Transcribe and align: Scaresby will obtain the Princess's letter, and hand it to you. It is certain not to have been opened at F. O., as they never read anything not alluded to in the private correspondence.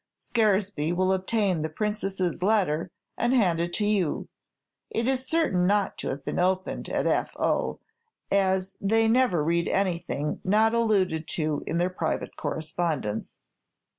Scaresby 0.15 0.91
will 0.93 1.13
obtain 1.13 1.61
the 1.61 1.69
Princess's 1.69 2.41
letter, 2.41 2.89
and 3.19 3.35
hand 3.35 3.61
it 3.61 3.71
to 3.73 3.85
you. 3.85 4.29
It 4.89 5.07
is 5.07 5.27
certain 5.29 5.67
not 5.67 5.95
to 5.99 6.07
have 6.09 6.25
been 6.25 6.39
opened 6.39 6.89
at 6.89 7.05
F. 7.05 7.35
O., 7.37 7.77
as 8.31 8.75
they 8.81 9.07
never 9.07 9.43
read 9.43 9.67
anything 9.67 10.41
not 10.43 10.73
alluded 10.73 11.27
to 11.27 11.63
in 11.67 11.77
the 11.77 11.87
private 11.91 12.35
correspondence. 12.35 13.37